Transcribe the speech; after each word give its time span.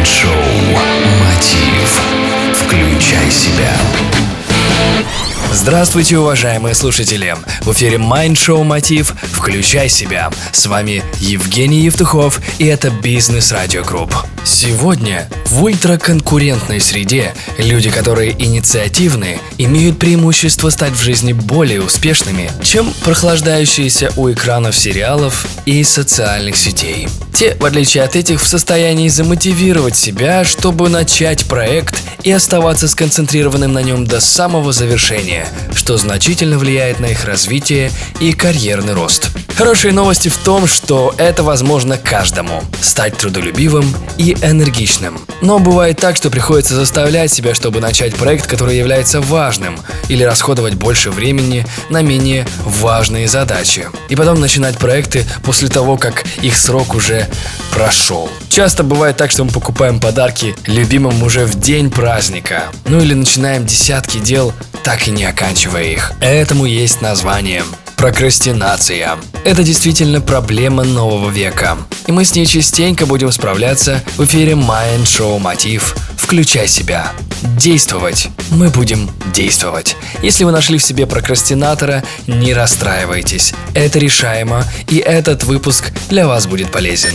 Mind 0.00 0.16
Show 0.16 0.32
«Мотив». 1.20 2.00
Включай 2.54 3.30
себя. 3.30 3.70
Здравствуйте, 5.52 6.16
уважаемые 6.16 6.74
слушатели! 6.74 7.36
В 7.60 7.72
эфире 7.72 7.98
Mind 7.98 8.32
Show 8.32 8.64
Мотив 8.64 9.14
«Включай 9.20 9.90
себя». 9.90 10.30
С 10.52 10.64
вами 10.64 11.04
Евгений 11.18 11.80
Евтухов, 11.80 12.40
и 12.58 12.64
это 12.64 12.88
Бизнес 12.88 13.52
Радио 13.52 13.84
Групп. 13.84 14.14
Сегодня 14.44 15.28
в 15.46 15.62
ультраконкурентной 15.62 16.80
среде 16.80 17.34
люди, 17.58 17.90
которые 17.90 18.32
инициативны, 18.32 19.38
имеют 19.58 19.98
преимущество 19.98 20.70
стать 20.70 20.92
в 20.92 21.02
жизни 21.02 21.32
более 21.32 21.82
успешными, 21.82 22.50
чем 22.62 22.92
прохлаждающиеся 23.04 24.12
у 24.16 24.30
экранов 24.30 24.76
сериалов 24.76 25.46
и 25.66 25.84
социальных 25.84 26.56
сетей. 26.56 27.08
Те, 27.34 27.54
в 27.54 27.64
отличие 27.64 28.02
от 28.02 28.16
этих, 28.16 28.40
в 28.42 28.46
состоянии 28.46 29.08
замотивировать 29.08 29.96
себя, 29.96 30.44
чтобы 30.44 30.88
начать 30.88 31.46
проект 31.46 32.02
и 32.22 32.30
оставаться 32.30 32.88
сконцентрированным 32.88 33.72
на 33.72 33.82
нем 33.82 34.06
до 34.06 34.20
самого 34.20 34.72
завершения, 34.72 35.46
что 35.74 35.96
значительно 35.96 36.58
влияет 36.58 37.00
на 37.00 37.06
их 37.06 37.24
развитие 37.24 37.90
и 38.20 38.32
карьерный 38.32 38.92
рост. 38.92 39.30
Хорошие 39.56 39.92
новости 39.92 40.28
в 40.28 40.36
том, 40.38 40.66
что 40.66 41.14
это 41.18 41.42
возможно 41.42 41.98
каждому– 41.98 42.62
стать 42.80 43.16
трудолюбивым 43.16 43.94
и 44.16 44.29
энергичным. 44.40 45.20
Но 45.42 45.58
бывает 45.58 45.98
так, 45.98 46.16
что 46.16 46.30
приходится 46.30 46.74
заставлять 46.74 47.32
себя, 47.32 47.54
чтобы 47.54 47.80
начать 47.80 48.14
проект, 48.14 48.46
который 48.46 48.76
является 48.76 49.20
важным, 49.20 49.78
или 50.08 50.22
расходовать 50.22 50.74
больше 50.74 51.10
времени 51.10 51.66
на 51.88 52.02
менее 52.02 52.46
важные 52.64 53.28
задачи. 53.28 53.88
И 54.08 54.16
потом 54.16 54.40
начинать 54.40 54.78
проекты 54.78 55.24
после 55.42 55.68
того, 55.68 55.96
как 55.96 56.24
их 56.42 56.56
срок 56.56 56.94
уже 56.94 57.28
прошел. 57.72 58.28
Часто 58.48 58.82
бывает 58.82 59.16
так, 59.16 59.30
что 59.30 59.44
мы 59.44 59.50
покупаем 59.50 60.00
подарки 60.00 60.54
любимым 60.66 61.22
уже 61.22 61.46
в 61.46 61.58
день 61.58 61.90
праздника. 61.90 62.64
Ну 62.86 63.00
или 63.00 63.14
начинаем 63.14 63.64
десятки 63.64 64.18
дел, 64.18 64.52
так 64.82 65.08
и 65.08 65.10
не 65.10 65.24
оканчивая 65.24 65.84
их. 65.84 66.12
Этому 66.20 66.64
есть 66.64 67.00
название 67.00 67.62
Прокрастинация. 68.00 69.18
Это 69.44 69.62
действительно 69.62 70.22
проблема 70.22 70.84
нового 70.84 71.28
века. 71.28 71.76
И 72.06 72.12
мы 72.12 72.24
с 72.24 72.34
ней 72.34 72.46
частенько 72.46 73.04
будем 73.04 73.30
справляться 73.30 74.02
в 74.16 74.24
эфире 74.24 74.52
Mind 74.52 75.02
Show 75.02 75.38
Мотив. 75.38 75.94
Включай 76.16 76.66
себя. 76.66 77.12
Действовать. 77.58 78.28
Мы 78.52 78.70
будем 78.70 79.10
действовать. 79.34 79.98
Если 80.22 80.44
вы 80.44 80.50
нашли 80.50 80.78
в 80.78 80.82
себе 80.82 81.06
прокрастинатора, 81.06 82.02
не 82.26 82.54
расстраивайтесь. 82.54 83.52
Это 83.74 83.98
решаемо, 83.98 84.64
и 84.88 84.96
этот 84.96 85.44
выпуск 85.44 85.92
для 86.08 86.26
вас 86.26 86.46
будет 86.46 86.72
полезен. 86.72 87.12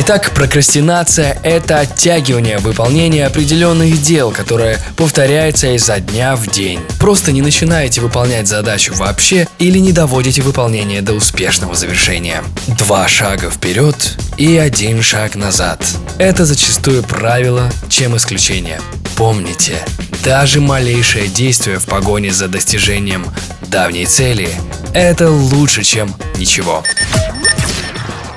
Итак, 0.00 0.30
прокрастинация– 0.30 1.38
это 1.42 1.80
оттягивание 1.80 2.58
выполнения 2.58 3.26
определенных 3.26 4.00
дел, 4.00 4.30
которое 4.30 4.78
повторяется 4.96 5.74
изо 5.74 5.98
дня 5.98 6.36
в 6.36 6.46
день. 6.46 6.80
Просто 7.00 7.32
не 7.32 7.42
начинаете 7.42 8.00
выполнять 8.00 8.46
задачу 8.46 8.94
вообще 8.94 9.48
или 9.58 9.80
не 9.80 9.92
доводите 9.92 10.40
выполнение 10.42 11.02
до 11.02 11.14
успешного 11.14 11.74
завершения. 11.74 12.44
Два 12.78 13.08
шага 13.08 13.50
вперед 13.50 14.16
и 14.36 14.56
один 14.56 15.02
шаг 15.02 15.34
назад. 15.34 15.84
Это 16.18 16.44
зачастую 16.46 17.02
правило, 17.02 17.68
чем 17.88 18.16
исключение. 18.16 18.80
Помните, 19.16 19.84
даже 20.24 20.60
малейшее 20.60 21.26
действие 21.26 21.80
в 21.80 21.86
погоне 21.86 22.30
за 22.30 22.46
достижением 22.46 23.26
давней 23.62 24.06
цели– 24.06 24.48
это 24.94 25.28
лучше, 25.28 25.82
чем 25.82 26.14
ничего. 26.36 26.84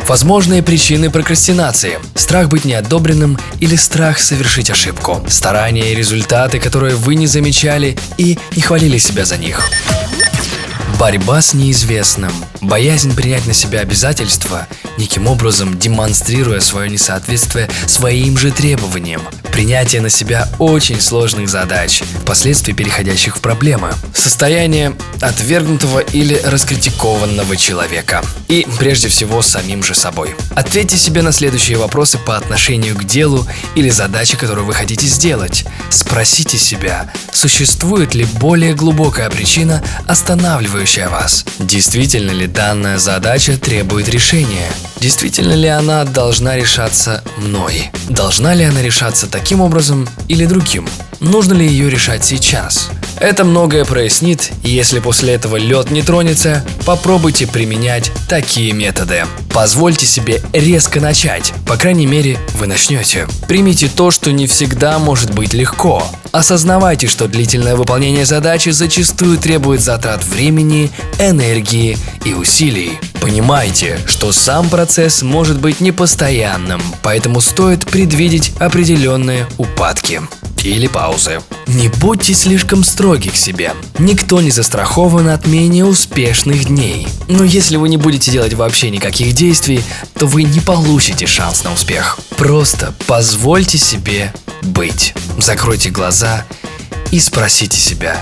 Возможные 0.07 0.61
причины 0.63 1.09
прокрастинации. 1.09 1.99
Страх 2.15 2.49
быть 2.49 2.65
неодобренным 2.65 3.37
или 3.59 3.75
страх 3.75 4.19
совершить 4.19 4.69
ошибку. 4.69 5.21
Старания 5.27 5.91
и 5.91 5.95
результаты, 5.95 6.59
которые 6.59 6.95
вы 6.95 7.15
не 7.15 7.27
замечали 7.27 7.97
и 8.17 8.37
не 8.55 8.61
хвалили 8.61 8.97
себя 8.97 9.25
за 9.25 9.37
них. 9.37 9.69
Борьба 11.01 11.41
с 11.41 11.55
неизвестным. 11.55 12.31
Боязнь 12.61 13.15
принять 13.15 13.47
на 13.47 13.53
себя 13.53 13.79
обязательства, 13.79 14.67
неким 14.99 15.25
образом 15.25 15.79
демонстрируя 15.79 16.59
свое 16.59 16.91
несоответствие 16.91 17.67
своим 17.87 18.37
же 18.37 18.51
требованиям. 18.51 19.23
Принятие 19.51 20.01
на 20.01 20.09
себя 20.09 20.47
очень 20.59 21.01
сложных 21.01 21.49
задач, 21.49 22.03
впоследствии 22.21 22.73
переходящих 22.73 23.37
в 23.37 23.41
проблемы. 23.41 23.91
Состояние 24.13 24.95
отвергнутого 25.21 25.99
или 25.99 26.35
раскритикованного 26.35 27.57
человека. 27.57 28.23
И 28.47 28.67
прежде 28.77 29.07
всего 29.07 29.41
самим 29.41 29.81
же 29.81 29.95
собой. 29.95 30.35
Ответьте 30.55 30.97
себе 30.97 31.23
на 31.23 31.31
следующие 31.31 31.79
вопросы 31.79 32.19
по 32.19 32.37
отношению 32.37 32.95
к 32.95 33.03
делу 33.05 33.47
или 33.73 33.89
задаче, 33.89 34.37
которую 34.37 34.67
вы 34.67 34.73
хотите 34.73 35.07
сделать. 35.07 35.65
Спросите 35.89 36.59
себя, 36.59 37.11
существует 37.33 38.13
ли 38.13 38.25
более 38.25 38.75
глубокая 38.75 39.29
причина, 39.31 39.83
останавливающая 40.07 40.90
вас? 40.97 41.45
Действительно 41.59 42.31
ли 42.31 42.47
данная 42.47 42.97
задача 42.97 43.57
требует 43.57 44.09
решения? 44.09 44.69
Действительно 44.99 45.53
ли 45.53 45.67
она 45.67 46.03
должна 46.03 46.57
решаться 46.57 47.23
мной? 47.37 47.91
Должна 48.09 48.53
ли 48.53 48.65
она 48.65 48.81
решаться 48.81 49.27
таким 49.27 49.61
образом 49.61 50.09
или 50.27 50.45
другим? 50.45 50.87
Нужно 51.21 51.53
ли 51.53 51.65
ее 51.65 51.89
решать 51.89 52.25
сейчас? 52.25 52.89
Это 53.21 53.43
многое 53.45 53.85
прояснит, 53.85 54.51
и 54.63 54.71
если 54.71 54.97
после 54.97 55.35
этого 55.35 55.55
лед 55.55 55.91
не 55.91 56.01
тронется, 56.01 56.65
попробуйте 56.87 57.45
применять 57.45 58.11
такие 58.27 58.73
методы. 58.73 59.25
Позвольте 59.53 60.07
себе 60.07 60.41
резко 60.53 60.99
начать, 60.99 61.53
по 61.67 61.77
крайней 61.77 62.07
мере, 62.07 62.39
вы 62.55 62.65
начнете. 62.65 63.27
Примите 63.47 63.91
то, 63.95 64.09
что 64.09 64.31
не 64.31 64.47
всегда 64.47 64.97
может 64.97 65.35
быть 65.35 65.53
легко. 65.53 66.03
Осознавайте, 66.31 67.05
что 67.05 67.27
длительное 67.27 67.75
выполнение 67.75 68.25
задачи 68.25 68.69
зачастую 68.69 69.37
требует 69.37 69.81
затрат 69.81 70.23
времени, 70.23 70.89
энергии 71.19 71.99
и 72.25 72.33
усилий. 72.33 72.97
Понимайте, 73.21 73.99
что 74.07 74.31
сам 74.31 74.67
процесс 74.67 75.21
может 75.21 75.59
быть 75.59 75.79
непостоянным, 75.79 76.81
поэтому 77.03 77.39
стоит 77.39 77.85
предвидеть 77.85 78.53
определенные 78.59 79.45
упадки 79.59 80.21
или 80.69 80.87
паузы. 80.87 81.41
Не 81.67 81.87
будьте 81.87 82.33
слишком 82.33 82.83
строги 82.83 83.29
к 83.29 83.35
себе. 83.35 83.73
Никто 83.99 84.41
не 84.41 84.51
застрахован 84.51 85.29
от 85.29 85.47
менее 85.47 85.85
успешных 85.85 86.65
дней. 86.65 87.07
Но 87.27 87.43
если 87.43 87.77
вы 87.77 87.89
не 87.89 87.97
будете 87.97 88.31
делать 88.31 88.53
вообще 88.53 88.89
никаких 88.89 89.33
действий, 89.33 89.83
то 90.15 90.27
вы 90.27 90.43
не 90.43 90.59
получите 90.59 91.25
шанс 91.27 91.63
на 91.63 91.73
успех. 91.73 92.19
Просто 92.37 92.93
позвольте 93.07 93.77
себе 93.77 94.33
быть. 94.61 95.13
Закройте 95.37 95.89
глаза 95.89 96.45
и 97.11 97.19
спросите 97.19 97.77
себя, 97.77 98.21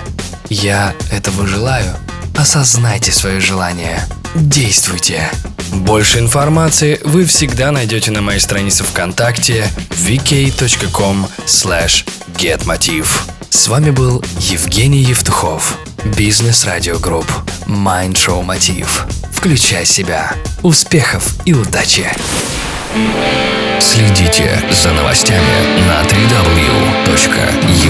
я 0.50 0.94
этого 1.12 1.46
желаю? 1.46 1.96
Осознайте 2.36 3.12
свое 3.12 3.40
желание. 3.40 4.02
Действуйте. 4.36 5.32
Больше 5.74 6.20
информации 6.20 7.00
вы 7.04 7.26
всегда 7.26 7.72
найдете 7.72 8.12
на 8.12 8.22
моей 8.22 8.40
странице 8.40 8.84
ВКонтакте 8.84 9.68
vk.com 9.90 11.28
getmotiv. 12.36 13.08
С 13.50 13.68
вами 13.68 13.90
был 13.90 14.24
Евгений 14.40 15.02
Евтухов, 15.02 15.78
Бизнес 16.18 16.66
Радио 16.66 17.00
Групп, 17.00 17.26
Mind 17.66 18.14
Show 18.14 18.44
Мотив. 18.44 19.06
Включай 19.32 19.86
себя. 19.86 20.34
Успехов 20.62 21.36
и 21.46 21.54
удачи! 21.54 22.08
Следите 23.80 24.62
за 24.72 24.92
новостями 24.92 25.88
на 25.88 26.02
www.evtuhov.com 26.04 27.89